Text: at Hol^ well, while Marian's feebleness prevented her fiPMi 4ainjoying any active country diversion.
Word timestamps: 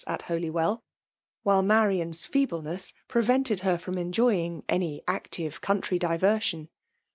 at 0.07 0.21
Hol^ 0.21 0.49
well, 0.49 0.83
while 1.43 1.61
Marian's 1.61 2.25
feebleness 2.25 2.91
prevented 3.07 3.59
her 3.59 3.77
fiPMi 3.77 4.11
4ainjoying 4.11 4.63
any 4.67 5.03
active 5.07 5.61
country 5.61 5.99
diversion. 5.99 6.69